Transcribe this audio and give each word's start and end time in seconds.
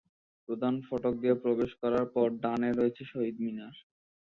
প্রধান 0.49 0.75
ফটক 0.87 1.13
দিয়ে 1.21 1.35
প্রবেশ 1.43 1.71
করার 1.81 2.05
পর 2.13 2.27
ডানে 2.43 2.69
রয়েছে 2.71 3.03
শহীদ 3.11 3.35
মিনার। 3.45 3.75